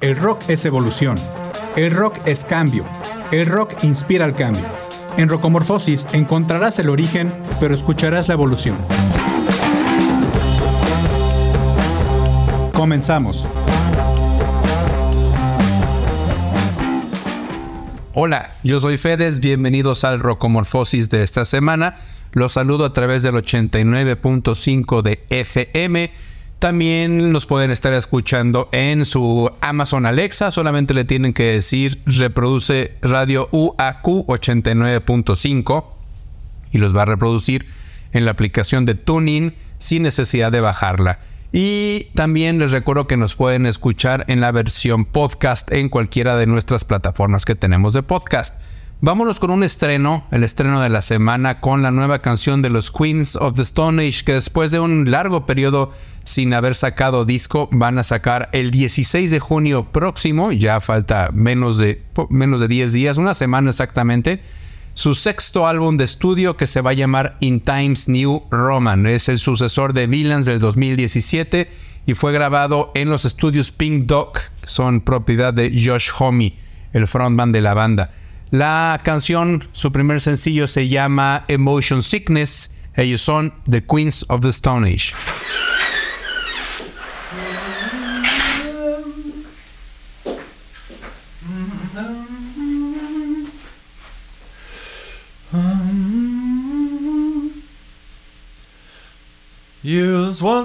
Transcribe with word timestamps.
El 0.00 0.16
rock 0.16 0.42
es 0.48 0.64
evolución. 0.64 1.16
El 1.76 1.90
rock 1.92 2.16
es 2.26 2.44
cambio. 2.44 2.84
El 3.30 3.46
rock 3.46 3.74
inspira 3.82 4.24
al 4.24 4.34
cambio. 4.34 4.64
En 5.16 5.28
Rocomorfosis 5.28 6.06
encontrarás 6.12 6.78
el 6.78 6.88
origen, 6.88 7.32
pero 7.60 7.74
escucharás 7.74 8.28
la 8.28 8.34
evolución. 8.34 8.76
Comenzamos. 12.72 13.46
Hola, 18.14 18.50
yo 18.64 18.80
soy 18.80 18.98
Fedes, 18.98 19.40
bienvenidos 19.40 20.04
al 20.04 20.18
Rocomorfosis 20.20 21.10
de 21.10 21.22
esta 21.22 21.44
semana. 21.44 21.96
Los 22.32 22.52
saludo 22.52 22.84
a 22.84 22.92
través 22.92 23.22
del 23.22 23.34
89.5 23.34 25.02
de 25.02 25.24
FM. 25.30 26.10
También 26.60 27.32
nos 27.32 27.46
pueden 27.46 27.70
estar 27.70 27.94
escuchando 27.94 28.68
en 28.72 29.06
su 29.06 29.50
Amazon 29.62 30.04
Alexa. 30.04 30.50
Solamente 30.50 30.92
le 30.92 31.06
tienen 31.06 31.32
que 31.32 31.44
decir 31.44 32.02
reproduce 32.04 32.98
radio 33.00 33.48
UAQ 33.50 34.26
89.5 34.26 35.84
y 36.70 36.76
los 36.76 36.94
va 36.94 37.02
a 37.02 37.06
reproducir 37.06 37.64
en 38.12 38.26
la 38.26 38.32
aplicación 38.32 38.84
de 38.84 38.94
Tuning 38.94 39.54
sin 39.78 40.02
necesidad 40.02 40.52
de 40.52 40.60
bajarla. 40.60 41.20
Y 41.50 42.08
también 42.14 42.58
les 42.58 42.72
recuerdo 42.72 43.06
que 43.06 43.16
nos 43.16 43.36
pueden 43.36 43.64
escuchar 43.64 44.26
en 44.28 44.42
la 44.42 44.52
versión 44.52 45.06
podcast 45.06 45.72
en 45.72 45.88
cualquiera 45.88 46.36
de 46.36 46.46
nuestras 46.46 46.84
plataformas 46.84 47.46
que 47.46 47.54
tenemos 47.54 47.94
de 47.94 48.02
podcast. 48.02 48.60
Vámonos 49.02 49.40
con 49.40 49.50
un 49.50 49.64
estreno, 49.64 50.26
el 50.30 50.44
estreno 50.44 50.82
de 50.82 50.90
la 50.90 51.00
semana 51.00 51.60
con 51.60 51.80
la 51.80 51.90
nueva 51.90 52.18
canción 52.18 52.60
de 52.60 52.68
los 52.68 52.90
Queens 52.90 53.34
of 53.34 53.54
the 53.54 53.62
Stone 53.62 54.06
Age 54.06 54.24
que 54.26 54.34
después 54.34 54.72
de 54.72 54.78
un 54.78 55.10
largo 55.10 55.46
periodo 55.46 55.90
sin 56.24 56.52
haber 56.52 56.74
sacado 56.74 57.24
disco 57.24 57.70
van 57.72 57.96
a 57.96 58.02
sacar 58.02 58.50
el 58.52 58.70
16 58.70 59.30
de 59.30 59.40
junio 59.40 59.84
próximo, 59.90 60.52
ya 60.52 60.80
falta 60.80 61.30
menos 61.32 61.78
de, 61.78 62.02
menos 62.28 62.60
de 62.60 62.68
10 62.68 62.92
días, 62.92 63.16
una 63.16 63.32
semana 63.32 63.70
exactamente, 63.70 64.42
su 64.92 65.14
sexto 65.14 65.66
álbum 65.66 65.96
de 65.96 66.04
estudio 66.04 66.58
que 66.58 66.66
se 66.66 66.82
va 66.82 66.90
a 66.90 66.92
llamar 66.92 67.38
In 67.40 67.62
Times 67.62 68.06
New 68.06 68.42
Roman. 68.50 69.06
Es 69.06 69.30
el 69.30 69.38
sucesor 69.38 69.94
de 69.94 70.08
Villains 70.08 70.44
del 70.44 70.58
2017 70.58 71.70
y 72.04 72.12
fue 72.12 72.32
grabado 72.32 72.92
en 72.94 73.08
los 73.08 73.24
estudios 73.24 73.70
Pink 73.70 74.04
Dog, 74.04 74.32
son 74.62 75.00
propiedad 75.00 75.54
de 75.54 75.70
Josh 75.70 76.10
Homme, 76.18 76.54
el 76.92 77.06
frontman 77.06 77.50
de 77.50 77.62
la 77.62 77.72
banda. 77.72 78.10
La 78.50 79.00
canción, 79.04 79.62
su 79.72 79.92
primer 79.92 80.20
sencillo 80.20 80.66
se 80.66 80.88
llama 80.88 81.44
Emotion 81.46 82.02
Sickness. 82.02 82.74
Ellos 82.96 83.22
son 83.22 83.54
The 83.68 83.84
Queens 83.84 84.24
of 84.28 84.40
the 84.40 84.48
Stone 84.48 84.86
Age. 84.86 85.14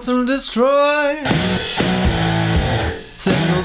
And 0.07 0.27
destroy. 0.27 1.23
Single 3.15 3.63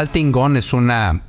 Altingon 0.00 0.56
es 0.56 0.72
una... 0.72 1.20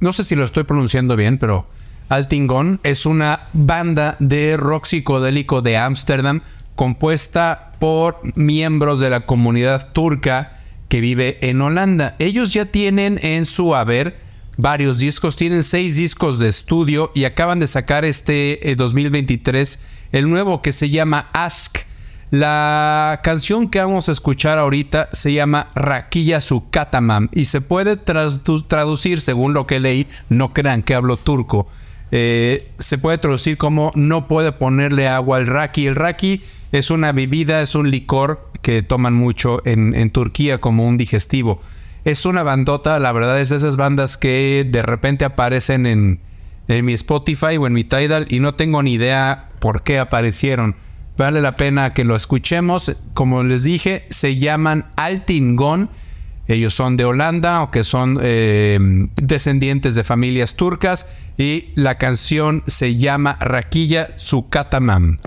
No 0.00 0.12
sé 0.12 0.24
si 0.24 0.34
lo 0.34 0.44
estoy 0.44 0.64
pronunciando 0.64 1.14
bien, 1.14 1.38
pero 1.38 1.68
Altingon 2.08 2.80
es 2.82 3.06
una 3.06 3.42
banda 3.52 4.16
de 4.18 4.56
rock 4.56 4.86
psicodélico 4.86 5.62
de 5.62 5.76
Ámsterdam 5.76 6.40
compuesta 6.74 7.74
por 7.78 8.20
miembros 8.34 8.98
de 8.98 9.08
la 9.08 9.24
comunidad 9.24 9.92
turca 9.92 10.58
que 10.88 11.00
vive 11.00 11.38
en 11.42 11.60
Holanda. 11.60 12.16
Ellos 12.18 12.52
ya 12.52 12.64
tienen 12.64 13.20
en 13.22 13.44
su 13.44 13.76
haber 13.76 14.18
varios 14.56 14.98
discos, 14.98 15.36
tienen 15.36 15.62
seis 15.62 15.96
discos 15.96 16.40
de 16.40 16.48
estudio 16.48 17.12
y 17.14 17.22
acaban 17.22 17.60
de 17.60 17.68
sacar 17.68 18.04
este 18.04 18.74
2023 18.76 19.76
eh, 19.76 20.18
el 20.18 20.28
nuevo 20.28 20.60
que 20.60 20.72
se 20.72 20.90
llama 20.90 21.30
Ask. 21.32 21.78
La 22.32 23.20
canción 23.22 23.68
que 23.68 23.78
vamos 23.78 24.08
a 24.08 24.12
escuchar 24.12 24.58
ahorita 24.58 25.10
se 25.12 25.34
llama 25.34 25.68
Raquilla 25.74 26.38
y 27.30 27.44
se 27.44 27.60
puede 27.60 27.96
traducir 27.98 29.20
según 29.20 29.52
lo 29.52 29.66
que 29.66 29.80
leí, 29.80 30.06
no 30.30 30.54
crean 30.54 30.82
que 30.82 30.94
hablo 30.94 31.18
turco. 31.18 31.68
Eh, 32.10 32.66
se 32.78 32.96
puede 32.96 33.18
traducir 33.18 33.58
como 33.58 33.92
no 33.96 34.28
puede 34.28 34.50
ponerle 34.52 35.08
agua 35.08 35.36
al 35.36 35.46
raki. 35.46 35.86
El 35.86 35.94
raki 35.94 36.40
es 36.72 36.90
una 36.90 37.12
bebida, 37.12 37.60
es 37.60 37.74
un 37.74 37.90
licor 37.90 38.48
que 38.62 38.80
toman 38.80 39.12
mucho 39.12 39.60
en, 39.66 40.10
Turquía 40.10 40.58
como 40.58 40.88
un 40.88 40.96
digestivo. 40.96 41.60
Es 42.06 42.24
una 42.24 42.42
bandota, 42.42 42.98
la 42.98 43.12
verdad 43.12 43.38
es 43.42 43.50
de 43.50 43.56
esas 43.56 43.76
bandas 43.76 44.16
que 44.16 44.66
de 44.66 44.80
repente 44.80 45.26
aparecen 45.26 45.84
en, 45.84 46.20
en 46.66 46.82
mi 46.82 46.94
Spotify 46.94 47.58
o 47.58 47.66
en 47.66 47.74
mi 47.74 47.84
Tidal 47.84 48.24
y 48.30 48.40
no 48.40 48.54
tengo 48.54 48.82
ni 48.82 48.94
idea 48.94 49.50
por 49.58 49.82
qué 49.82 49.98
aparecieron. 49.98 50.76
Vale 51.22 51.40
la 51.40 51.56
pena 51.56 51.94
que 51.94 52.02
lo 52.02 52.16
escuchemos. 52.16 52.96
Como 53.14 53.44
les 53.44 53.62
dije, 53.62 54.06
se 54.10 54.38
llaman 54.38 54.86
Altingon. 54.96 55.88
Ellos 56.48 56.74
son 56.74 56.96
de 56.96 57.04
Holanda, 57.04 57.62
o 57.62 57.70
que 57.70 57.84
son 57.84 58.18
eh, 58.20 58.76
descendientes 59.14 59.94
de 59.94 60.02
familias 60.02 60.56
turcas. 60.56 61.06
Y 61.38 61.66
la 61.76 61.96
canción 61.96 62.64
se 62.66 62.96
llama 62.96 63.36
Raquilla 63.38 64.08
Sukatamam. 64.16 65.18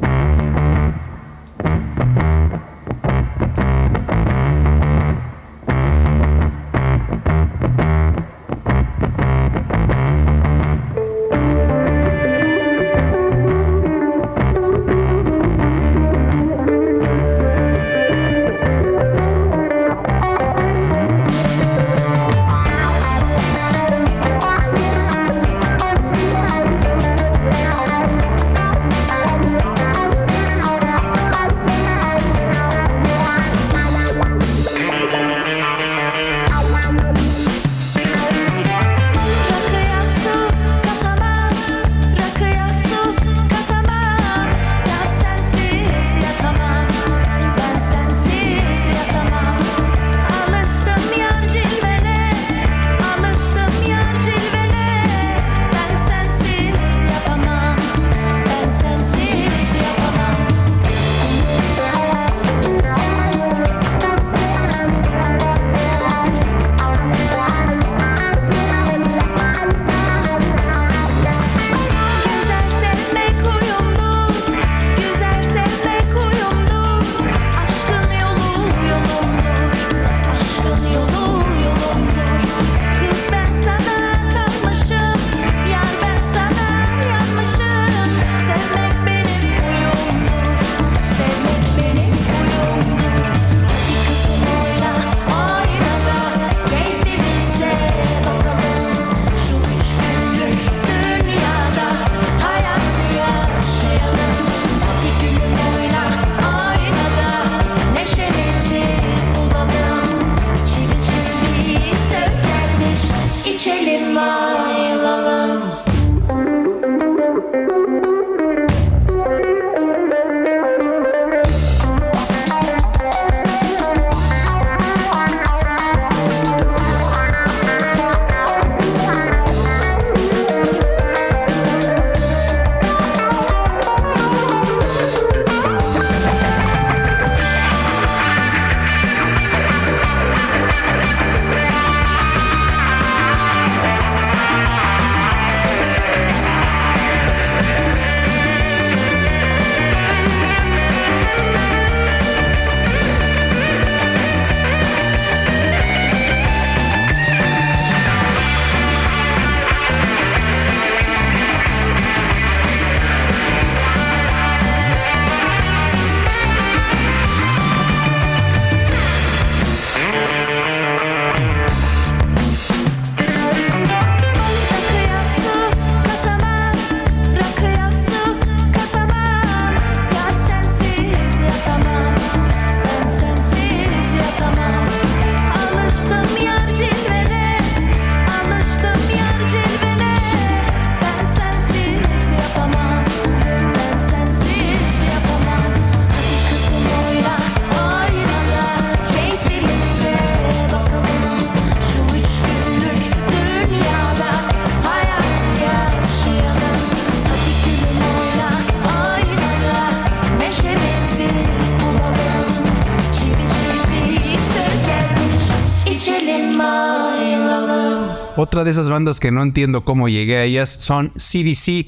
Otra 218.38 218.64
de 218.64 218.72
esas 218.72 218.90
bandas 218.90 219.20
que 219.20 219.32
no 219.32 219.42
entiendo 219.42 219.86
cómo 219.86 220.10
llegué 220.10 220.38
a 220.38 220.44
ellas 220.44 220.70
son 220.70 221.12
CDC 221.16 221.88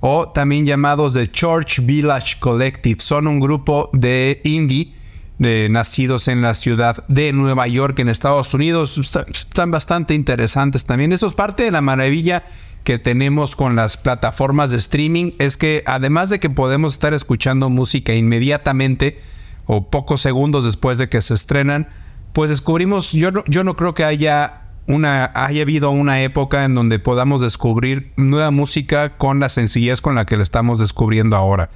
o 0.00 0.28
también 0.28 0.66
llamados 0.66 1.12
The 1.12 1.30
Church 1.30 1.80
Village 1.84 2.36
Collective. 2.40 3.00
Son 3.00 3.26
un 3.26 3.40
grupo 3.40 3.90
de 3.92 4.40
indie 4.44 4.92
nacidos 5.38 6.28
en 6.28 6.40
la 6.40 6.54
ciudad 6.54 7.04
de 7.08 7.32
Nueva 7.32 7.66
York, 7.66 7.98
en 7.98 8.08
Estados 8.08 8.54
Unidos. 8.54 8.96
Está- 8.98 9.26
Están 9.30 9.70
bastante 9.70 10.14
interesantes 10.14 10.84
también. 10.86 11.12
Eso 11.12 11.26
es 11.26 11.34
parte 11.34 11.64
de 11.64 11.70
la 11.70 11.80
maravilla 11.82 12.44
que 12.82 12.98
tenemos 12.98 13.56
con 13.56 13.76
las 13.76 13.96
plataformas 13.96 14.70
de 14.70 14.78
streaming. 14.78 15.32
Es 15.38 15.56
que 15.56 15.82
además 15.86 16.30
de 16.30 16.38
que 16.40 16.50
podemos 16.50 16.94
estar 16.94 17.12
escuchando 17.14 17.68
música 17.68 18.14
inmediatamente 18.14 19.18
o 19.66 19.90
pocos 19.90 20.20
segundos 20.22 20.64
después 20.64 20.96
de 20.98 21.08
que 21.08 21.20
se 21.20 21.34
estrenan, 21.34 21.88
pues 22.32 22.50
descubrimos, 22.50 23.12
yo 23.12 23.30
no, 23.32 23.42
yo 23.46 23.64
no 23.64 23.76
creo 23.76 23.94
que 23.94 24.04
haya 24.04 24.63
una, 24.86 25.30
haya 25.34 25.62
habido 25.62 25.90
una 25.90 26.22
época 26.22 26.64
en 26.64 26.74
donde 26.74 26.98
podamos 26.98 27.40
descubrir 27.40 28.12
nueva 28.16 28.50
música 28.50 29.16
con 29.16 29.40
la 29.40 29.48
sencillez 29.48 30.00
con 30.00 30.14
la 30.14 30.26
que 30.26 30.36
la 30.36 30.42
estamos 30.42 30.78
descubriendo 30.78 31.36
ahora. 31.36 31.70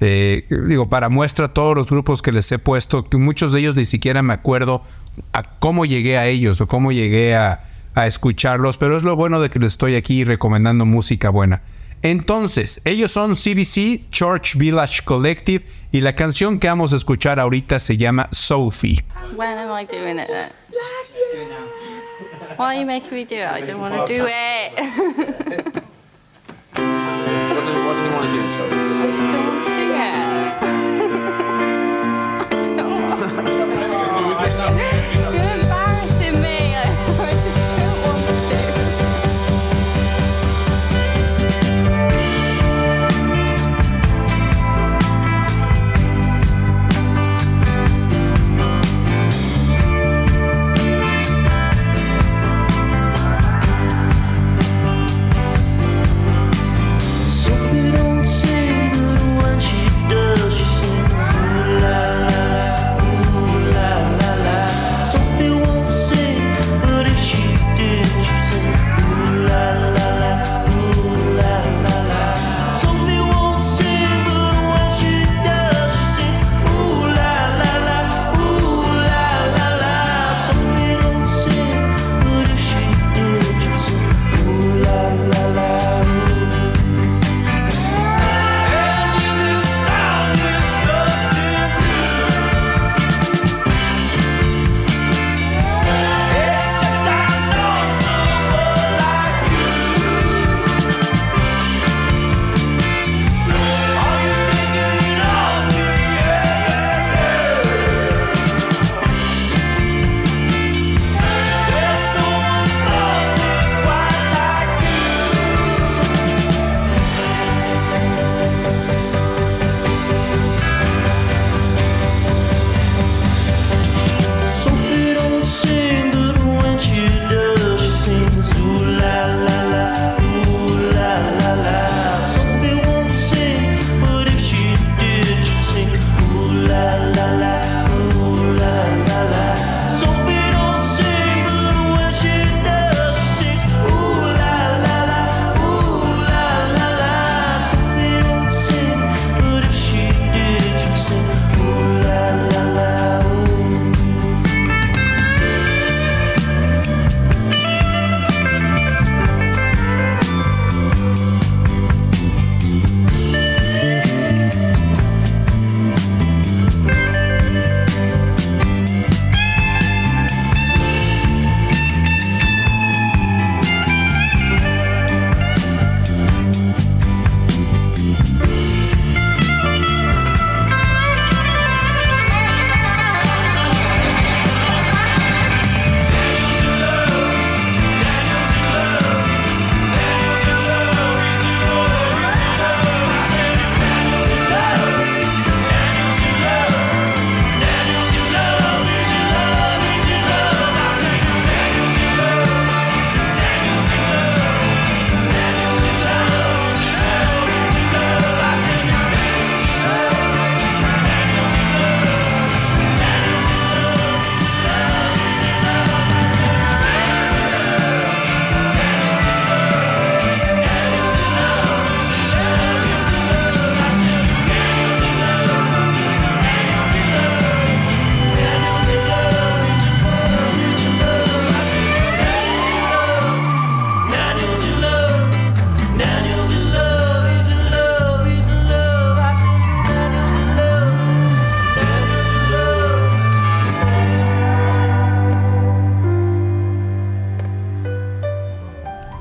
Eh, 0.00 0.46
digo, 0.66 0.88
para 0.88 1.08
muestra 1.08 1.48
todos 1.48 1.76
los 1.76 1.88
grupos 1.88 2.22
que 2.22 2.32
les 2.32 2.50
he 2.52 2.58
puesto, 2.58 3.08
que 3.08 3.16
muchos 3.16 3.52
de 3.52 3.60
ellos 3.60 3.76
ni 3.76 3.84
siquiera 3.84 4.22
me 4.22 4.32
acuerdo 4.32 4.82
a 5.32 5.42
cómo 5.58 5.84
llegué 5.84 6.18
a 6.18 6.26
ellos 6.26 6.60
o 6.60 6.68
cómo 6.68 6.92
llegué 6.92 7.34
a, 7.34 7.64
a 7.94 8.06
escucharlos, 8.06 8.78
pero 8.78 8.96
es 8.96 9.02
lo 9.02 9.16
bueno 9.16 9.40
de 9.40 9.50
que 9.50 9.58
les 9.58 9.72
estoy 9.72 9.96
aquí 9.96 10.24
recomendando 10.24 10.86
música 10.86 11.30
buena. 11.30 11.62
Entonces, 12.02 12.80
ellos 12.84 13.10
son 13.10 13.34
CBC, 13.34 14.08
Church 14.10 14.56
Village 14.56 15.02
Collective, 15.04 15.64
y 15.90 16.00
la 16.00 16.14
canción 16.14 16.60
que 16.60 16.68
vamos 16.68 16.92
a 16.92 16.96
escuchar 16.96 17.40
ahorita 17.40 17.80
se 17.80 17.96
llama 17.96 18.28
Sophie. 18.30 19.04
When 19.36 19.58
am 19.58 19.70
I 19.72 19.84
doing 19.84 20.20
it? 20.20 20.28
Why 22.56 22.76
are 22.76 22.80
you 22.80 22.86
making 22.86 23.12
me 23.12 23.24
do 23.24 23.36
it? 23.36 23.46
I 23.46 23.60
don't 23.60 23.80
want 23.80 23.94
to 23.94 24.06
do 24.12 24.26
it. 24.26 24.72
What 26.74 27.64
do, 27.64 27.72
what 27.84 27.94
do 27.94 28.02
you 28.04 28.12
want 28.12 28.30
to 28.30 28.36
do? 28.36 28.52
Sorry. 28.52 28.97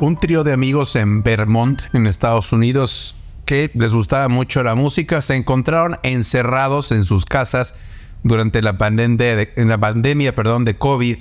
un 0.08 0.18
trío 0.18 0.46
de 0.46 0.54
amigos 0.54 0.96
en 0.96 1.22
Vermont, 1.22 1.82
en 1.92 2.08
Estados 2.08 2.54
Unidos, 2.54 3.16
que 3.46 3.70
les 3.74 3.92
gustaba 3.92 4.30
mucho 4.30 4.64
la 4.64 4.74
música, 4.74 5.22
se 5.22 5.36
encontraron 5.36 6.00
encerrados 6.02 6.94
en 6.94 7.04
sus 7.04 7.26
casas 7.26 7.76
durante 8.24 8.62
la, 8.62 8.78
pandemia, 8.78 10.34
perdón, 10.34 10.64
de 10.64 10.78
COVID 10.78 11.18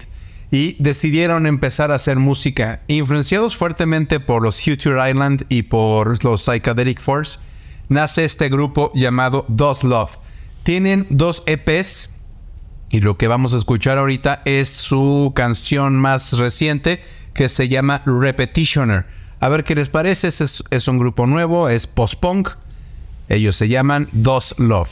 y 0.52 0.76
decidieron 0.78 1.48
empezar 1.48 1.90
a 1.90 1.96
hacer 1.96 2.18
música. 2.18 2.80
Influenciados 2.86 3.56
fuertemente 3.56 4.20
por 4.20 4.40
los 4.40 4.62
Future 4.62 5.10
Island 5.10 5.46
y 5.48 5.64
por 5.64 6.22
los 6.22 6.42
Psychedelic 6.42 7.00
Force, 7.00 7.40
nace 7.88 8.24
este 8.24 8.48
grupo 8.48 8.92
llamado 8.94 9.46
Dos 9.48 9.82
Love. 9.82 10.18
Tienen 10.62 11.08
dos 11.10 11.42
EPs 11.46 12.10
y 12.90 13.00
lo 13.00 13.18
que 13.18 13.26
vamos 13.26 13.52
a 13.52 13.56
escuchar 13.56 13.98
ahorita 13.98 14.42
es 14.44 14.68
su 14.68 15.32
canción 15.34 15.96
más 15.96 16.38
reciente 16.38 17.02
que 17.36 17.48
se 17.48 17.68
llama 17.68 18.02
Repetitioner. 18.04 19.06
A 19.38 19.48
ver 19.48 19.62
qué 19.62 19.74
les 19.74 19.88
parece, 19.88 20.28
es, 20.28 20.64
es 20.70 20.88
un 20.88 20.98
grupo 20.98 21.26
nuevo, 21.26 21.68
es 21.68 21.86
post-punk. 21.86 22.50
Ellos 23.28 23.54
se 23.54 23.68
llaman 23.68 24.08
Dos 24.12 24.54
Love. 24.58 24.90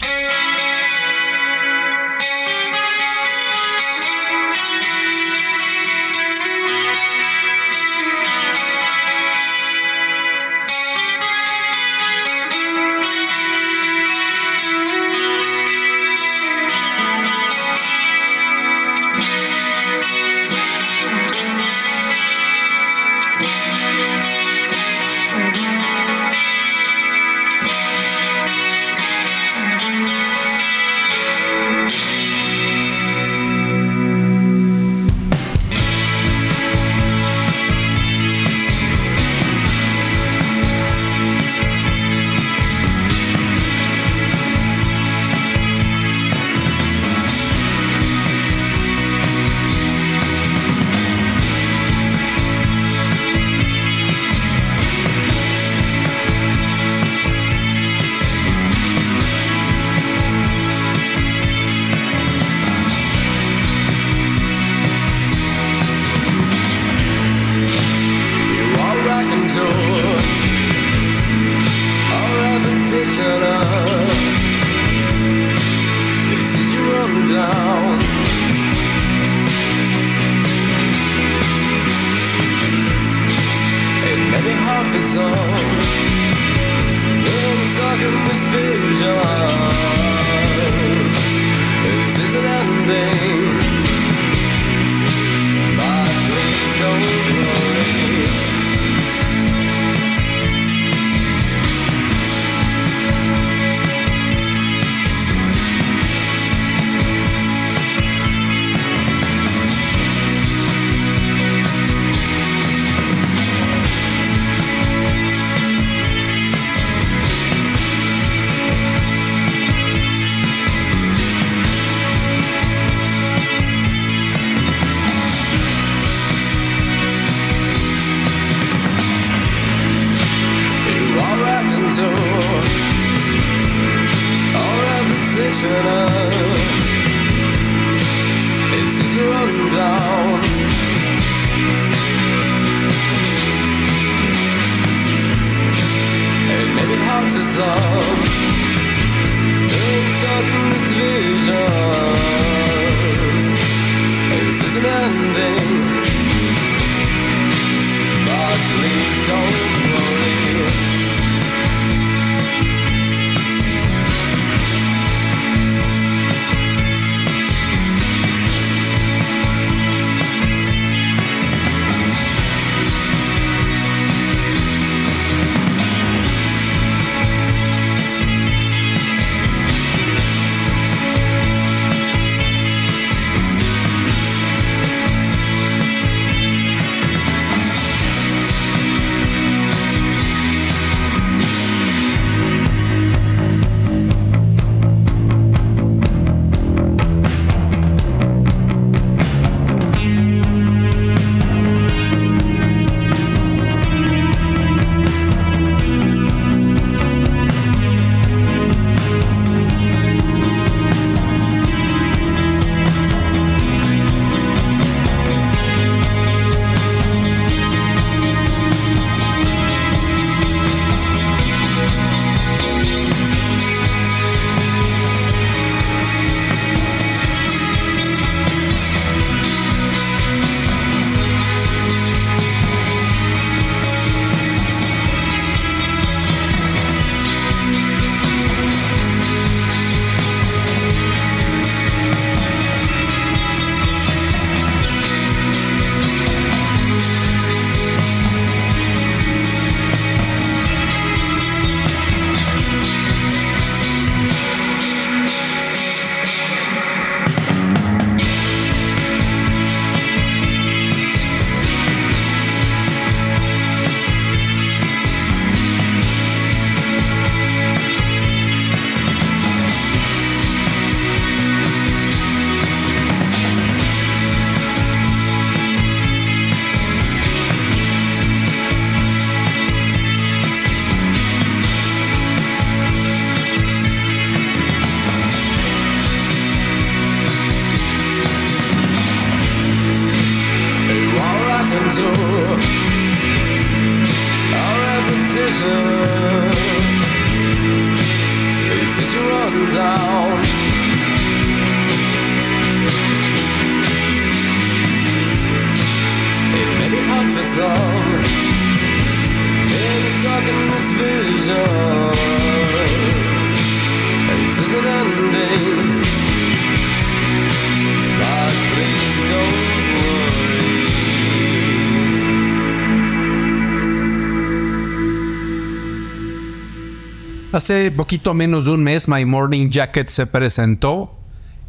Hace 327.55 327.93
poquito 327.93 328.35
menos 328.35 328.64
de 328.64 328.73
un 328.73 328.83
mes, 328.83 329.07
My 329.07 329.25
Morning 329.25 329.71
Jacket 329.71 330.09
se 330.09 330.27
presentó 330.27 331.14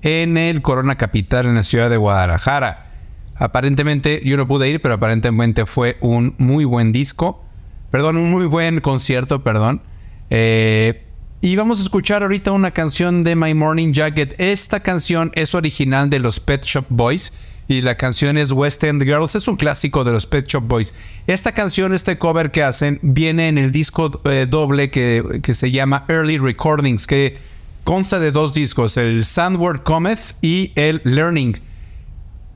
en 0.02 0.36
el 0.36 0.64
Corona 0.64 0.98
Capital 0.98 1.46
en 1.46 1.54
la 1.54 1.62
ciudad 1.62 1.92
de 1.92 1.98
Guadalajara. 1.98 2.88
Aparentemente, 3.36 4.20
yo 4.26 4.36
no 4.36 4.48
pude 4.48 4.68
ir, 4.68 4.82
pero 4.82 4.96
aparentemente 4.96 5.68
fue 5.68 5.98
un 6.02 6.34
muy 6.40 6.66
buen 6.66 6.92
disco. 6.92 7.46
Perdón, 7.92 8.18
un 8.18 8.32
muy 8.32 8.48
buen 8.48 8.82
concierto, 8.82 9.44
perdón. 9.44 9.84
Eh, 10.32 11.06
y 11.42 11.56
vamos 11.56 11.80
a 11.80 11.84
escuchar 11.84 12.24
ahorita 12.24 12.52
una 12.52 12.72
canción 12.72 13.24
de 13.24 13.36
My 13.36 13.54
Morning 13.54 13.94
Jacket. 13.94 14.34
Esta 14.40 14.80
canción 14.80 15.32
es 15.36 15.54
original 15.54 16.10
de 16.10 16.18
los 16.18 16.40
Pet 16.40 16.66
Shop 16.66 16.86
Boys 16.90 17.32
y 17.68 17.82
la 17.82 17.96
canción 17.96 18.38
es 18.38 18.52
West 18.52 18.84
End 18.84 19.04
Girls. 19.04 19.36
Es 19.36 19.48
un 19.48 19.56
clásico 19.56 20.04
de 20.04 20.12
los 20.12 20.28
Pet 20.28 20.48
Shop 20.48 20.64
Boys. 20.64 20.94
Esta 21.28 21.52
canción, 21.52 21.94
este 21.94 22.18
cover 22.18 22.52
que 22.52 22.64
hacen, 22.64 23.00
viene 23.02 23.48
en 23.48 23.58
el 23.58 23.72
disco 23.72 24.22
eh, 24.26 24.46
doble 24.50 24.92
que, 24.92 25.40
que 25.42 25.54
se 25.54 25.72
llama 25.72 26.06
Early 26.08 26.38
Recordings, 26.38 27.08
que 27.08 27.38
consta 27.84 28.20
de 28.20 28.32
dos 28.32 28.54
discos, 28.54 28.98
el 28.98 29.26
Sandward 29.26 29.84
Cometh 29.84 30.36
y 30.42 30.72
el 30.76 31.02
Learning. 31.04 31.60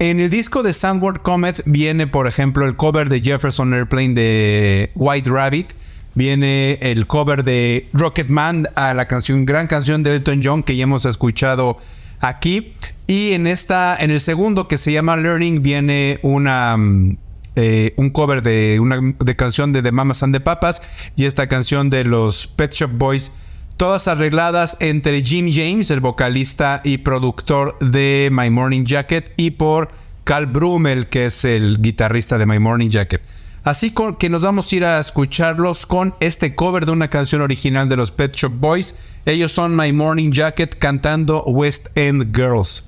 En 0.02 0.22
el 0.22 0.30
disco 0.30 0.64
de 0.64 0.74
Sandward 0.74 1.22
Comet 1.22 1.62
viene, 1.66 2.08
por 2.08 2.26
ejemplo, 2.26 2.66
el 2.66 2.78
cover 2.78 3.10
de 3.10 3.20
Jefferson 3.20 3.74
Airplane 3.74 4.14
de 4.14 4.92
White 4.96 5.30
Rabbit. 5.30 5.74
Viene 6.16 6.80
el 6.82 7.06
cover 7.06 7.44
de 7.44 7.88
Rocketman 7.92 8.70
a 8.76 8.94
la 8.94 9.08
canción, 9.08 9.46
gran 9.46 9.68
canción 9.68 10.02
de 10.02 10.16
Elton 10.16 10.42
John 10.42 10.64
que 10.64 10.78
ya 10.78 10.84
hemos 10.84 11.06
escuchado 11.06 11.78
aquí. 12.22 12.74
Y 13.10 13.34
en 13.34 13.48
esta, 13.48 13.98
en 14.00 14.12
el 14.12 14.20
segundo 14.20 14.68
que 14.68 14.78
se 14.78 14.92
llama 14.92 15.18
Learning, 15.18 15.64
viene 15.64 16.20
una 16.22 16.78
mm, 16.78 17.18
eh, 17.56 17.94
un 17.98 18.12
cover 18.12 18.44
de 18.44 18.78
una 18.80 19.00
de 19.02 19.36
canción 19.36 19.74
de 19.74 19.82
The 19.82 19.92
Mamas 19.92 20.22
and 20.22 20.32
the 20.32 20.40
Papas 20.40 20.84
y 21.16 21.26
esta 21.26 21.48
canción 21.48 21.90
de 21.90 22.04
los 22.04 22.46
Pet 22.46 22.72
Shop 22.72 22.92
Boys 22.94 23.32
todas 23.78 24.08
arregladas 24.08 24.78
entre 24.80 25.24
Jim 25.24 25.50
James, 25.52 25.90
el 25.90 26.02
vocalista 26.02 26.82
y 26.84 27.00
productor 27.00 27.80
de 27.80 28.30
My 28.32 28.52
Morning 28.52 28.84
Jacket, 28.86 29.32
y 29.38 29.52
por 29.52 29.90
Carl 30.24 30.46
Brummel, 30.46 31.08
que 31.08 31.26
es 31.26 31.46
el 31.46 31.82
guitarrista 31.82 32.38
de 32.38 32.46
My 32.46 32.60
Morning 32.60 32.90
Jacket. 32.90 33.24
Así 33.64 33.94
que 34.18 34.30
nos 34.30 34.42
vamos 34.42 34.72
a 34.72 34.76
ir 34.76 34.86
a 34.86 35.00
escucharlos 35.00 35.86
con 35.86 36.16
este 36.20 36.56
cover 36.56 36.86
de 36.86 36.92
una 36.92 37.10
canción 37.10 37.42
original 37.42 37.90
de 37.90 37.98
los 37.98 38.12
Pet 38.12 38.34
Shop 38.36 38.54
Boys. 38.54 38.96
Ellos 39.26 39.52
son 39.52 39.76
My 39.76 39.92
Morning 39.92 40.32
Jacket 40.32 40.78
cantando 40.78 41.44
West 41.44 41.88
End 41.96 42.36
Girls. 42.36 42.86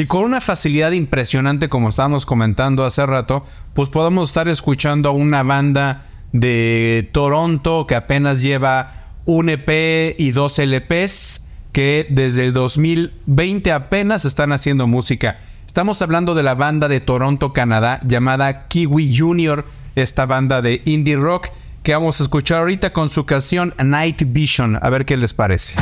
Y 0.00 0.06
con 0.06 0.24
una 0.24 0.40
facilidad 0.40 0.92
impresionante, 0.92 1.68
como 1.68 1.90
estábamos 1.90 2.24
comentando 2.24 2.86
hace 2.86 3.04
rato, 3.04 3.44
pues 3.74 3.90
podemos 3.90 4.30
estar 4.30 4.48
escuchando 4.48 5.10
a 5.10 5.12
una 5.12 5.42
banda 5.42 6.06
de 6.32 7.10
Toronto 7.12 7.86
que 7.86 7.96
apenas 7.96 8.40
lleva 8.40 8.94
un 9.26 9.50
EP 9.50 10.18
y 10.18 10.30
dos 10.30 10.58
LPs 10.58 11.42
que 11.72 12.06
desde 12.08 12.46
el 12.46 12.54
2020 12.54 13.72
apenas 13.72 14.24
están 14.24 14.52
haciendo 14.52 14.86
música. 14.86 15.36
Estamos 15.66 16.00
hablando 16.00 16.34
de 16.34 16.44
la 16.44 16.54
banda 16.54 16.88
de 16.88 17.00
Toronto, 17.00 17.52
Canadá, 17.52 18.00
llamada 18.02 18.68
Kiwi 18.68 19.14
Junior, 19.14 19.66
esta 19.96 20.24
banda 20.24 20.62
de 20.62 20.80
indie 20.86 21.16
rock 21.16 21.48
que 21.82 21.92
vamos 21.92 22.20
a 22.20 22.22
escuchar 22.22 22.60
ahorita 22.60 22.94
con 22.94 23.10
su 23.10 23.26
canción 23.26 23.74
Night 23.84 24.22
Vision. 24.28 24.78
A 24.80 24.88
ver 24.88 25.04
qué 25.04 25.18
les 25.18 25.34
parece. 25.34 25.74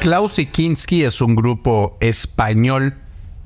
Klaus 0.00 0.38
y 0.38 0.46
Kinski 0.46 1.02
es 1.02 1.20
un 1.20 1.34
grupo 1.34 1.96
español, 2.00 2.94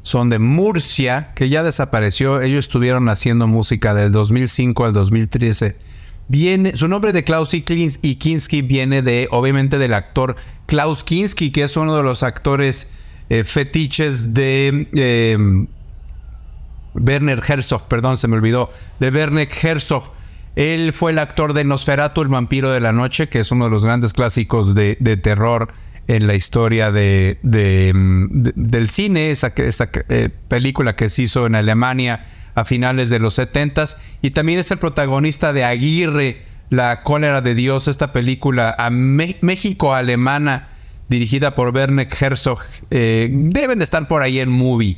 son 0.00 0.28
de 0.28 0.38
Murcia, 0.38 1.32
que 1.34 1.48
ya 1.48 1.62
desapareció. 1.62 2.42
Ellos 2.42 2.66
estuvieron 2.66 3.08
haciendo 3.08 3.46
música 3.46 3.94
del 3.94 4.12
2005 4.12 4.84
al 4.84 4.92
2013. 4.92 5.76
Viene, 6.28 6.76
su 6.76 6.88
nombre 6.88 7.12
de 7.12 7.24
Klaus 7.24 7.54
y 7.54 7.62
Kinski 7.62 8.62
viene 8.62 9.00
de, 9.00 9.28
obviamente, 9.30 9.78
del 9.78 9.94
actor 9.94 10.36
Klaus 10.66 11.04
Kinski, 11.04 11.52
que 11.52 11.64
es 11.64 11.76
uno 11.76 11.96
de 11.96 12.02
los 12.02 12.22
actores 12.22 12.90
eh, 13.30 13.44
fetiches 13.44 14.34
de 14.34 14.88
eh, 14.94 15.66
Werner 16.94 17.42
Herzog, 17.46 17.88
perdón, 17.88 18.18
se 18.18 18.28
me 18.28 18.36
olvidó, 18.36 18.70
de 19.00 19.08
Werner 19.08 19.48
Herzog. 19.62 20.12
Él 20.54 20.92
fue 20.92 21.12
el 21.12 21.18
actor 21.18 21.54
de 21.54 21.64
Nosferatu, 21.64 22.20
el 22.20 22.28
vampiro 22.28 22.70
de 22.70 22.80
la 22.80 22.92
noche, 22.92 23.30
que 23.30 23.38
es 23.38 23.50
uno 23.52 23.64
de 23.64 23.70
los 23.70 23.84
grandes 23.86 24.12
clásicos 24.12 24.74
de 24.74 24.96
terror 25.22 25.72
en 26.08 26.26
la 26.26 26.34
historia 26.34 26.90
de, 26.92 27.38
de, 27.42 27.92
mm, 27.94 28.42
de- 28.42 28.52
del 28.56 28.88
cine, 28.90 29.30
esa, 29.30 29.52
eh, 29.56 30.28
película 30.48 30.96
que 30.96 31.08
se 31.10 31.22
hizo 31.22 31.46
en 31.46 31.54
Alemania 31.54 32.24
a 32.54 32.64
finales 32.64 33.08
de 33.10 33.18
los 33.18 33.34
70s. 33.38 33.96
Y 34.20 34.30
también 34.30 34.58
es 34.58 34.70
el 34.70 34.78
protagonista 34.78 35.52
de 35.52 35.64
Aguirre, 35.64 36.42
La 36.70 37.02
cólera 37.02 37.42
de 37.42 37.54
Dios, 37.54 37.86
esta 37.86 38.12
película 38.12 38.74
a 38.78 38.88
México-alemana 38.90 40.68
dirigida 41.08 41.54
por 41.54 41.74
Werner 41.74 42.08
Herzog. 42.20 42.60
Eh, 42.90 43.28
deben 43.30 43.78
de 43.78 43.84
estar 43.84 44.08
por 44.08 44.22
ahí 44.22 44.38
en 44.38 44.50
movie 44.50 44.96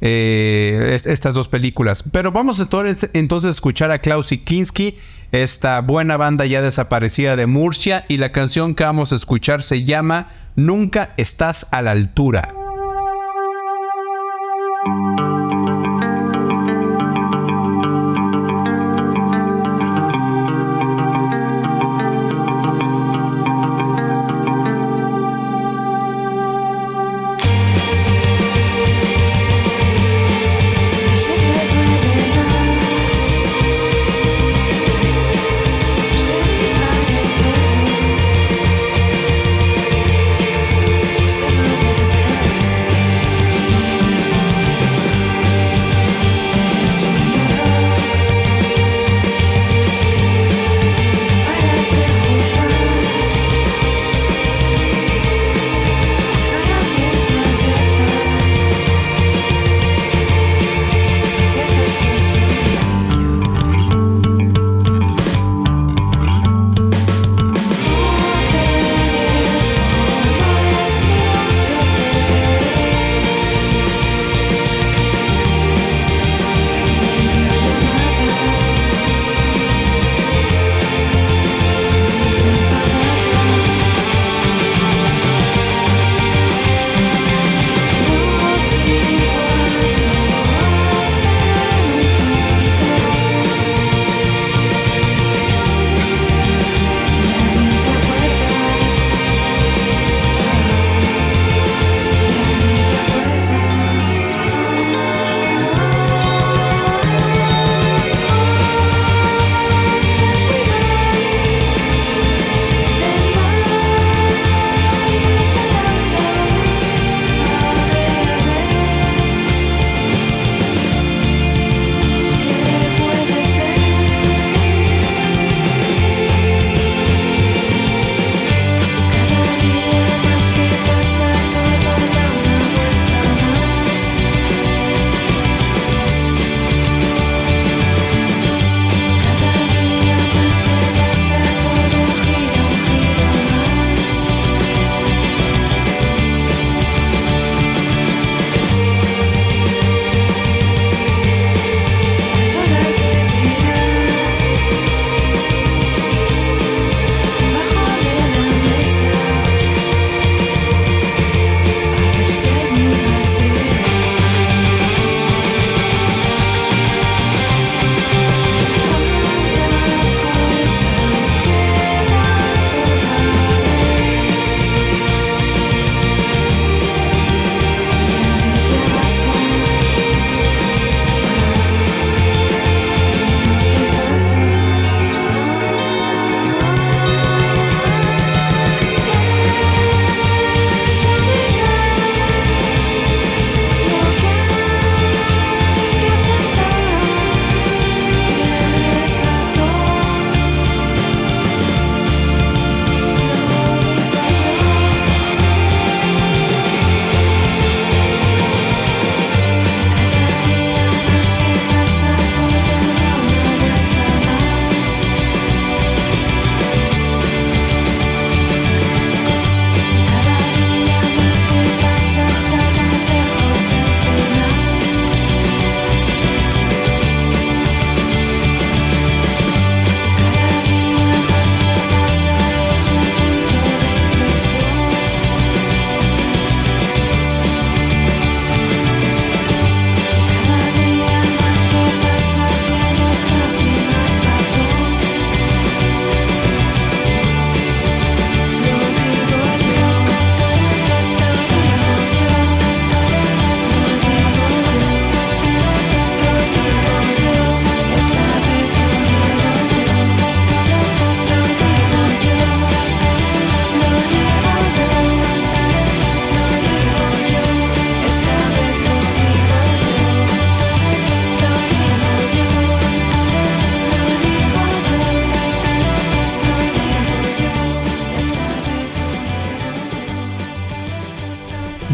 eh, 0.00 0.92
es- 0.94 1.06
estas 1.06 1.34
dos 1.34 1.48
películas. 1.48 2.04
Pero 2.12 2.30
vamos 2.30 2.60
entonces, 2.60 3.10
entonces 3.14 3.48
a 3.48 3.50
escuchar 3.50 3.90
a 3.90 3.98
Klaus 3.98 4.28
Kinski, 4.44 4.96
esta 5.32 5.80
buena 5.80 6.16
banda 6.16 6.46
ya 6.46 6.62
desaparecida 6.62 7.36
de 7.36 7.46
Murcia, 7.46 8.04
y 8.08 8.16
la 8.16 8.32
canción 8.32 8.74
que 8.74 8.84
vamos 8.84 9.12
a 9.12 9.16
escuchar 9.16 9.62
se 9.62 9.84
llama 9.84 10.28
Nunca 10.56 11.14
estás 11.16 11.66
a 11.70 11.82
la 11.82 11.92
altura. 11.92 12.54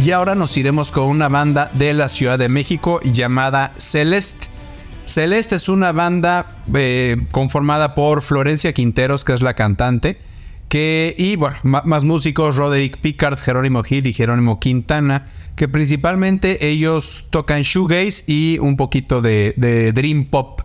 Y 0.05 0.11
ahora 0.11 0.35
nos 0.35 0.55
iremos 0.59 0.93
con 0.93 1.05
una 1.05 1.31
banda 1.31 1.71
de 1.73 1.95
la 1.95 2.11
Ciudad 2.11 2.39
de 2.39 2.51
México 2.51 3.01
llamada 3.01 3.73
Celeste. 3.79 4.49
Celeste 5.07 5.57
es 5.57 5.71
una 5.71 5.93
banda 5.93 6.59
eh, 6.75 7.27
conformada 7.33 7.95
por 7.95 8.21
Florencia 8.21 8.75
Quinteros, 8.75 9.25
que 9.25 9.33
es 9.33 9.41
la 9.41 9.55
cantante, 9.55 10.19
que, 10.69 11.15
y 11.17 11.37
bueno, 11.37 11.57
más 11.63 12.05
músicos, 12.05 12.57
Roderick 12.57 12.99
Pickard, 12.99 13.39
Jerónimo 13.39 13.83
Gil 13.83 14.07
y 14.07 14.13
Jerónimo 14.13 14.61
Quintana, 14.61 15.25
que 15.57 15.69
principalmente 15.69 16.69
ellos 16.69 17.29
tocan 17.31 17.63
shoegaze 17.63 18.25
y 18.27 18.59
un 18.61 18.77
poquito 18.77 19.23
de 19.23 19.93
dream 19.95 20.27
pop. 20.27 20.61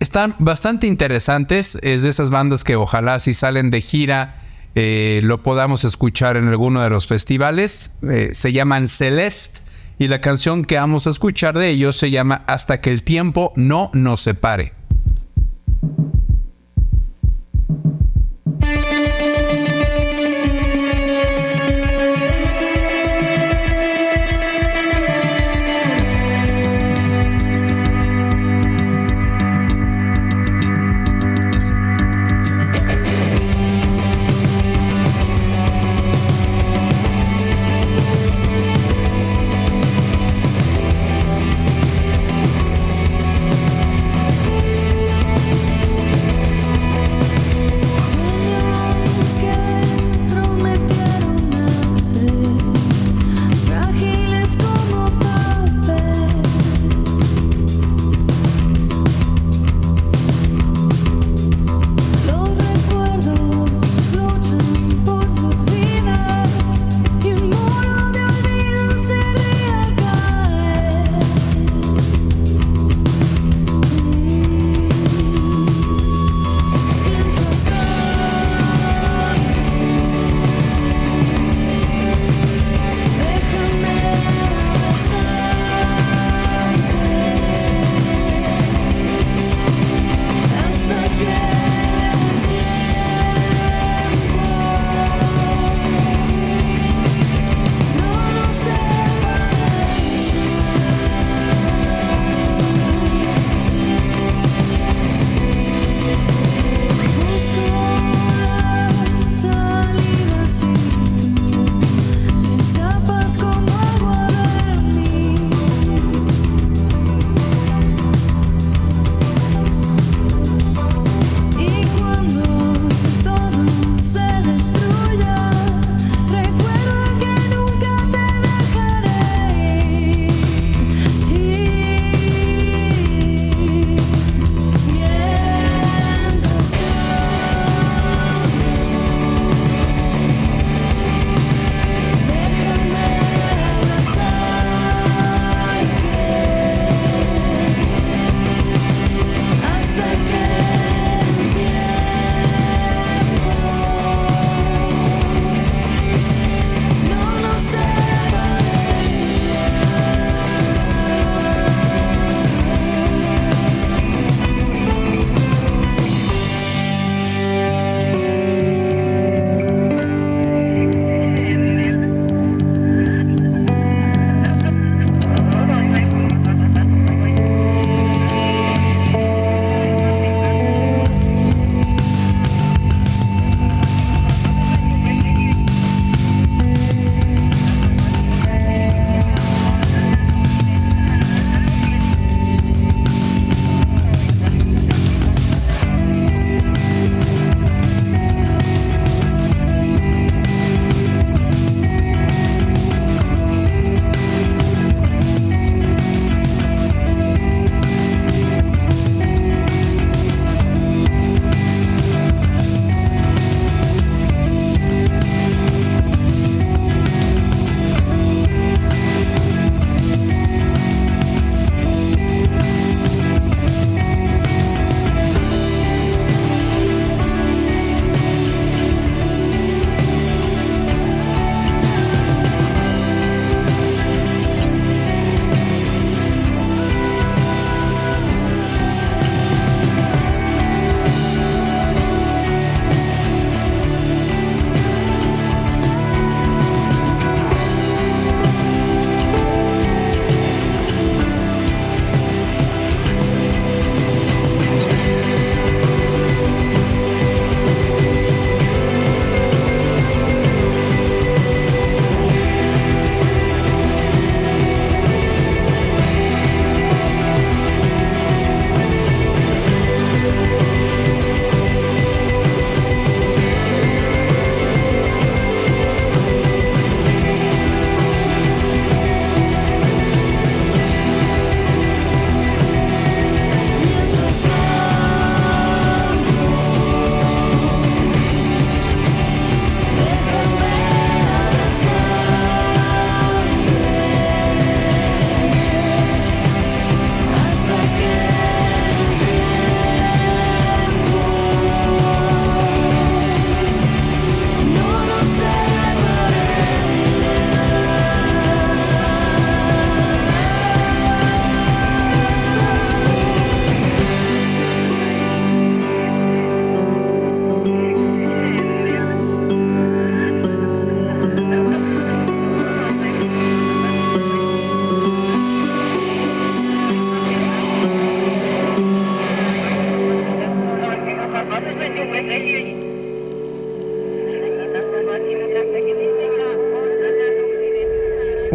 Están 0.00 0.34
bastante 0.38 0.86
interesantes, 0.86 1.78
es 1.80 2.02
de 2.02 2.10
esas 2.10 2.28
bandas 2.28 2.62
que 2.62 2.76
ojalá 2.76 3.20
si 3.20 3.32
salen 3.32 3.70
de 3.70 3.80
gira 3.80 4.34
eh, 4.74 5.20
lo 5.22 5.38
podamos 5.38 5.84
escuchar 5.84 6.36
en 6.36 6.48
alguno 6.48 6.82
de 6.82 6.90
los 6.90 7.06
festivales. 7.06 7.92
Eh, 8.08 8.30
se 8.32 8.52
llaman 8.52 8.88
Celeste 8.88 9.60
y 9.98 10.08
la 10.08 10.20
canción 10.20 10.64
que 10.64 10.76
vamos 10.76 11.06
a 11.06 11.10
escuchar 11.10 11.58
de 11.58 11.68
ellos 11.70 11.96
se 11.96 12.10
llama 12.10 12.44
Hasta 12.46 12.80
que 12.80 12.92
el 12.92 13.02
tiempo 13.02 13.52
no 13.56 13.90
nos 13.92 14.20
separe. 14.20 14.77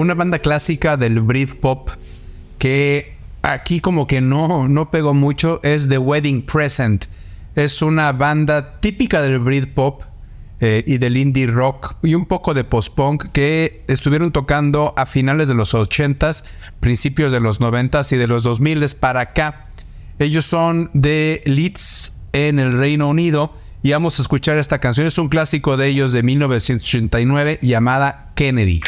Una 0.04 0.14
banda 0.14 0.39
clásica 0.39 0.97
del 0.97 1.22
Britpop 1.22 1.89
que 2.58 3.16
aquí 3.41 3.80
como 3.80 4.06
que 4.06 4.22
no, 4.22 4.68
no 4.68 4.91
pegó 4.91 5.14
mucho 5.14 5.62
es 5.64 5.88
The 5.88 5.97
Wedding 5.97 6.45
Present. 6.45 7.06
Es 7.56 7.82
una 7.82 8.12
banda 8.12 8.80
típica 8.82 9.22
del 9.22 9.39
Britpop 9.39 10.04
eh, 10.60 10.84
y 10.86 10.97
del 10.97 11.18
indie 11.18 11.47
rock 11.47 11.95
y 12.04 12.16
un 12.16 12.26
poco 12.26 12.54
de 12.54 12.64
post-punk 12.64 13.32
que 13.32 13.84
estuvieron 13.88 14.32
tocando 14.32 14.93
a 14.97 15.06
finales 15.06 15.47
de 15.47 15.54
los 15.54 15.74
80s, 15.74 16.43
principios 16.80 17.32
de 17.32 17.39
los 17.39 17.62
90s 17.62 18.12
y 18.12 18.18
de 18.18 18.28
los 18.28 18.45
2000s 18.45 18.99
para 18.99 19.22
acá. 19.22 19.68
Ellos 20.20 20.45
son 20.45 20.89
de 20.93 21.41
Leeds 21.45 22.18
en 22.34 22.60
el 22.60 22.78
Reino 22.78 23.08
Unido 23.08 23.54
y 23.82 23.91
vamos 23.91 24.20
a 24.20 24.22
escuchar 24.22 24.58
esta 24.58 24.80
canción. 24.80 25.08
Es 25.08 25.18
un 25.18 25.30
clásico 25.30 25.78
de 25.78 25.88
ellos 25.88 26.12
de 26.12 26.24
1989 26.24 27.60
llamada 27.62 28.32
Kennedy. 28.36 28.82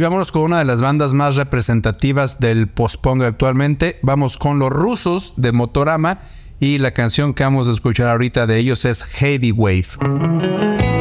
Y 0.00 0.02
vámonos 0.02 0.32
con 0.32 0.40
una 0.40 0.60
de 0.60 0.64
las 0.64 0.80
bandas 0.80 1.12
más 1.12 1.36
representativas 1.36 2.40
del 2.40 2.68
post-punk 2.68 3.22
actualmente. 3.22 3.98
Vamos 4.00 4.38
con 4.38 4.58
los 4.58 4.70
rusos 4.70 5.34
de 5.36 5.52
Motorama 5.52 6.20
y 6.58 6.78
la 6.78 6.94
canción 6.94 7.34
que 7.34 7.44
vamos 7.44 7.68
a 7.68 7.72
escuchar 7.72 8.08
ahorita 8.08 8.46
de 8.46 8.56
ellos 8.56 8.86
es 8.86 9.04
Heavy 9.04 9.52
Wave. 9.52 10.99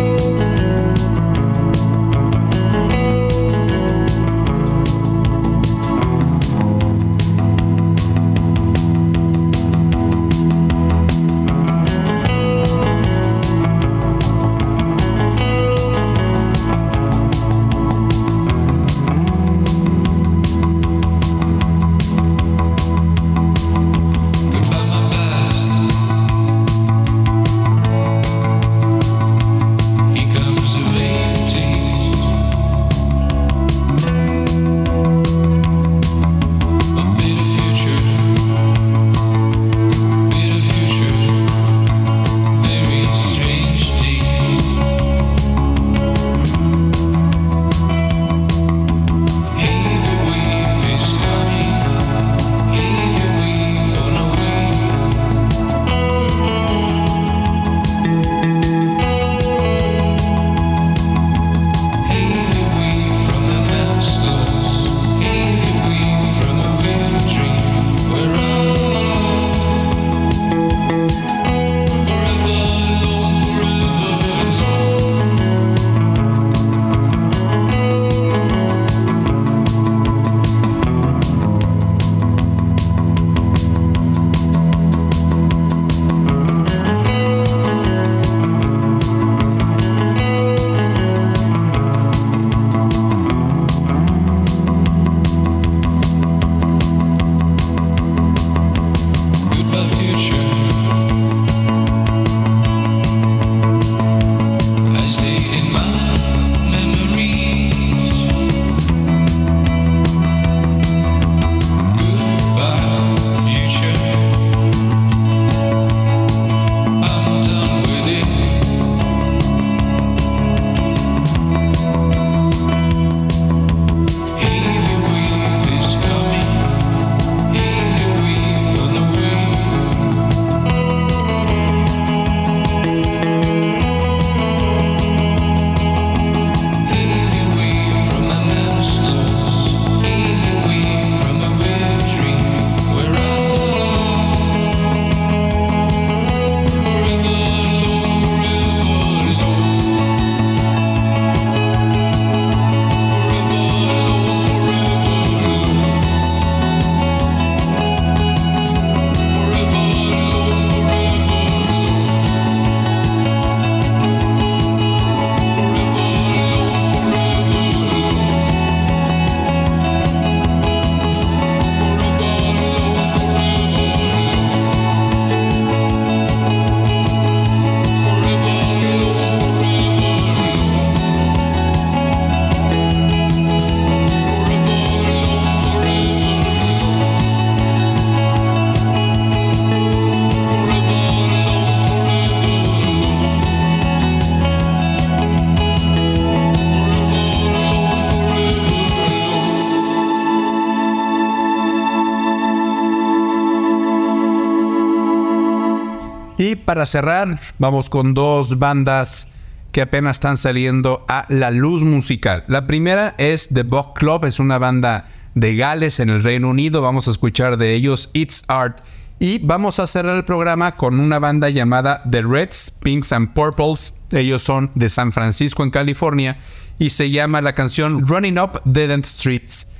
Para 206.69 206.85
cerrar, 206.85 207.39
vamos 207.57 207.89
con 207.89 208.13
dos 208.13 208.59
bandas 208.59 209.29
que 209.71 209.81
apenas 209.81 210.17
están 210.17 210.37
saliendo 210.37 211.03
a 211.07 211.25
la 211.27 211.49
luz 211.49 211.81
musical. 211.81 212.43
La 212.47 212.67
primera 212.67 213.15
es 213.17 213.49
The 213.51 213.63
Buck 213.63 213.97
Club, 213.97 214.25
es 214.25 214.39
una 214.39 214.59
banda 214.59 215.07
de 215.33 215.55
Gales 215.55 215.99
en 215.99 216.11
el 216.11 216.23
Reino 216.23 216.47
Unido. 216.47 216.83
Vamos 216.83 217.07
a 217.07 217.09
escuchar 217.09 217.57
de 217.57 217.73
ellos 217.73 218.11
It's 218.13 218.43
Art. 218.49 218.81
Y 219.17 219.39
vamos 219.39 219.79
a 219.79 219.87
cerrar 219.87 220.15
el 220.15 220.25
programa 220.25 220.75
con 220.75 220.99
una 220.99 221.17
banda 221.17 221.49
llamada 221.49 222.03
The 222.07 222.21
Reds, 222.21 222.69
Pinks 222.83 223.13
and 223.13 223.33
Purples. 223.33 223.95
Ellos 224.11 224.43
son 224.43 224.69
de 224.75 224.89
San 224.89 225.11
Francisco, 225.11 225.63
en 225.63 225.71
California. 225.71 226.37
Y 226.77 226.91
se 226.91 227.09
llama 227.09 227.41
la 227.41 227.55
canción 227.55 228.05
Running 228.05 228.37
Up 228.37 228.61
Dead 228.65 228.91
End 228.91 229.05
Streets. 229.05 229.71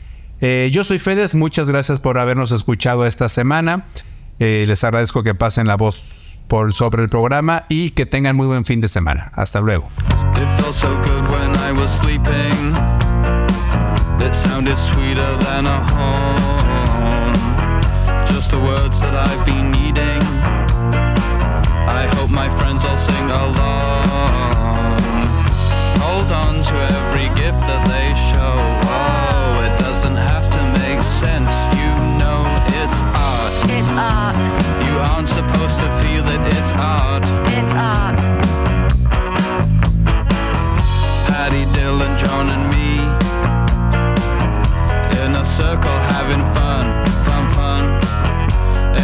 Eh, 0.42 0.72
yo 0.74 0.84
soy 0.84 0.98
Fedes, 0.98 1.36
muchas 1.36 1.70
gracias 1.70 2.00
por 2.00 2.18
habernos 2.18 2.52
escuchado 2.52 3.06
esta 3.06 3.30
semana. 3.30 3.86
Eh, 4.40 4.64
les 4.68 4.84
agradezco 4.84 5.22
que 5.22 5.36
pasen 5.36 5.68
la 5.68 5.78
voz 5.78 6.19
por 6.50 6.74
sobre 6.74 7.04
el 7.04 7.10
programa 7.10 7.64
y 7.70 7.92
que 7.92 8.06
tengan 8.06 8.36
muy 8.36 8.48
buen 8.48 8.66
fin 8.66 8.82
de 8.82 8.90
semana. 8.90 9.32
Hasta 9.36 9.62
luego. 9.62 9.88
It 10.36 10.48
felt 10.62 10.74
so 10.76 10.90
good 11.04 11.30
when 11.30 11.56
I 11.58 11.72
was 11.72 11.90
sleeping. 11.90 12.76
It 14.20 14.36
sounded 14.36 14.76
sweeter 14.76 15.38
than 15.38 15.66
a 15.66 15.80
horn. 15.94 17.34
Just 18.28 18.52
the 18.52 18.60
words 18.60 19.00
that 19.00 19.16
I've 19.16 19.46
been 19.46 19.72
needing. 19.72 20.22
I 21.88 22.08
hope 22.16 22.30
my 22.30 22.50
friends 22.50 22.84
all 22.84 22.98
sing 22.98 23.30
along. 23.30 25.00
Hold 26.02 26.32
on 26.32 26.64
to 26.64 26.76
every 26.98 27.30
gift 27.36 27.62
that 27.62 27.86
they 27.88 28.14
show. 28.32 28.56
Oh, 28.90 29.64
it 29.64 29.78
doesn't 29.80 30.18
have 30.18 30.50
to 30.52 30.62
make 30.82 31.02
sense. 31.02 31.59
Aren't 35.00 35.30
supposed 35.30 35.80
to 35.80 35.90
feel 36.02 36.28
it, 36.28 36.42
it's 36.56 36.72
art. 36.74 37.24
It's 37.58 37.74
art. 37.74 38.20
Patty, 41.28 41.64
Dylan, 41.76 42.18
John, 42.18 42.50
and 42.50 42.66
me 42.74 42.90
in 45.24 45.36
a 45.36 45.46
circle 45.46 45.98
having 46.16 46.44
fun, 46.56 46.86
fun, 47.26 47.44
fun. 47.58 47.84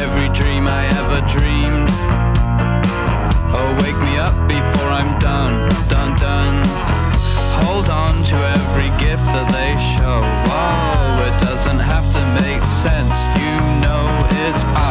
Every 0.04 0.30
dream 0.30 0.68
I 0.68 0.84
ever 1.02 1.20
dreamed. 1.28 1.90
Oh, 3.58 3.70
wake 3.82 4.00
me 4.08 4.18
up 4.18 4.36
before 4.48 4.90
I'm 5.00 5.18
done, 5.20 5.70
done, 5.88 6.16
done. 6.16 6.64
Hold 7.64 7.90
on 7.90 8.24
to 8.32 8.36
every 8.60 8.90
gift 9.04 9.26
that 9.36 9.48
they 9.58 9.72
show. 9.96 10.20
Oh, 10.50 11.30
it 11.30 11.38
doesn't 11.40 11.80
have 11.80 12.12
to 12.14 12.22
make 12.42 12.64
sense. 12.84 13.16
You 13.40 13.54
know 13.84 14.06
it's 14.46 14.64
art. 14.66 14.85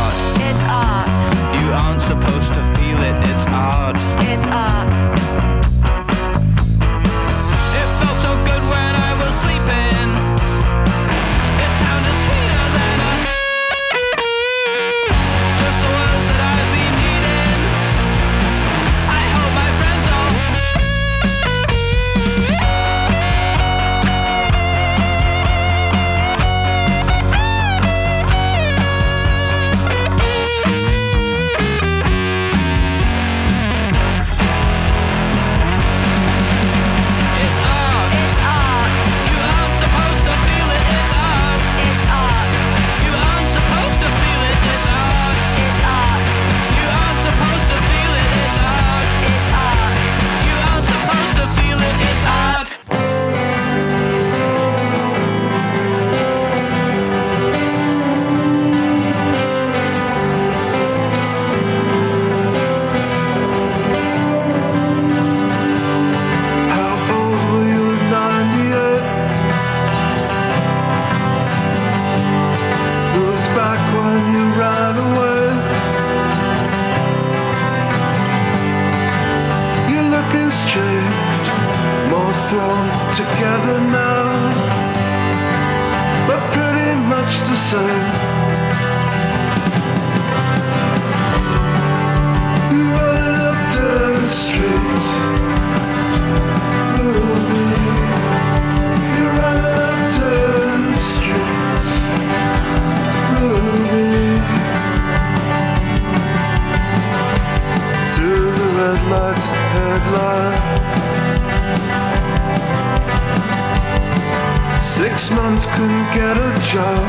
Six 114.81 115.31
months 115.33 115.67
couldn't 115.67 116.11
get 116.13 116.37
a 116.37 116.53
job, 116.73 117.05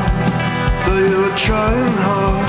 though 0.85 1.01
you 1.07 1.17
were 1.21 1.37
trying 1.37 1.93
hard. 2.07 2.47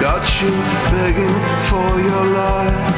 Got 0.00 0.24
you 0.40 0.50
begging 0.92 1.38
for 1.68 1.90
your 2.08 2.26
life. 2.42 2.94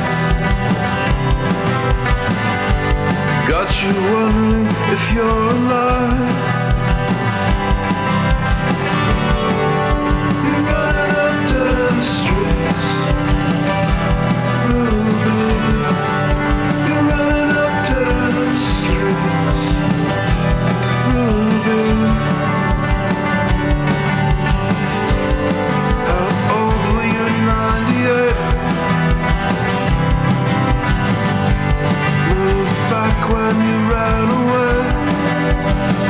Got 3.49 3.71
you 3.83 3.95
wondering 4.13 4.67
if 4.93 5.13
you're 5.15 5.49
alive. 5.57 6.68